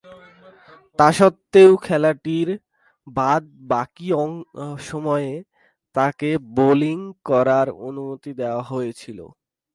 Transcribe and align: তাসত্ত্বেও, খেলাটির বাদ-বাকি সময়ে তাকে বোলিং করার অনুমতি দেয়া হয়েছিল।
তাসত্ত্বেও, 0.99 1.71
খেলাটির 1.85 2.49
বাদ-বাকি 3.07 4.07
সময়ে 4.89 5.31
তাকে 5.95 6.29
বোলিং 6.57 6.97
করার 7.29 7.67
অনুমতি 7.87 8.31
দেয়া 8.39 8.61
হয়েছিল। 8.71 9.19